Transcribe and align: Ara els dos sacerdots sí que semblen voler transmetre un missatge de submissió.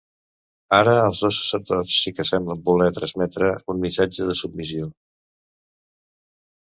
Ara 0.77 0.93
els 1.01 1.19
dos 1.25 1.35
sacerdots 1.41 1.97
sí 2.05 2.13
que 2.19 2.25
semblen 2.29 2.63
voler 2.71 2.89
transmetre 2.95 3.51
un 3.75 3.85
missatge 3.85 4.31
de 4.31 4.37
submissió. 4.41 4.93